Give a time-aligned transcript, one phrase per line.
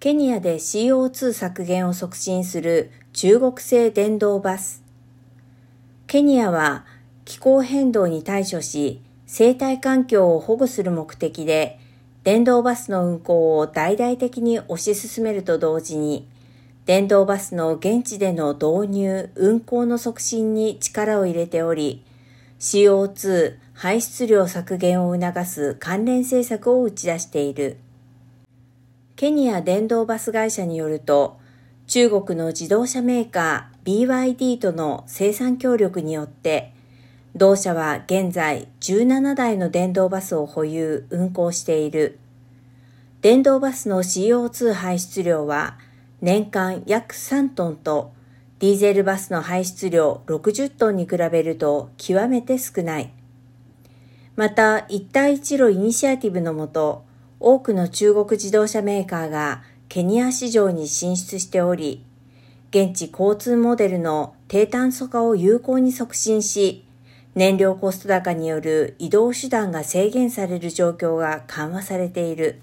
[0.00, 4.82] ケニアで CO2 削減を促進する中国製電動バス。
[6.06, 6.86] ケニアは
[7.26, 11.78] 気候変動に対処し、生態環境を保護する目的で、
[12.24, 16.26] 電動バスの運行を大々的に推し進めると同時に、
[16.86, 22.02] 電動バスの現地での導入、運行の促進に力を入れており、
[22.58, 27.76] CO2 排出量削減を促す関連政策を打ち出している。
[29.20, 31.38] ケニア電動バス会社によると、
[31.86, 36.72] 中国の自動車メーカー BYD との生産協力によって、
[37.36, 42.18] 同社は現在17台の電動バスを保有、運行している。
[43.20, 45.76] 電動バスの CO2 排出量は
[46.22, 48.12] 年間約3トンと、
[48.58, 53.12] ディーゼルバスの排出量60トンに比べると極めて少ない。
[54.36, 57.09] また、一帯一路イニシアティブのもと、
[57.40, 62.04] 多くの中国自動車メーカーがケニア市場に進出しており、
[62.70, 66.84] 現地交通モデルの低炭素化を有効に促進し、
[67.34, 72.60] 燃料コスト高による移動手段が制限される状況が緩和されている。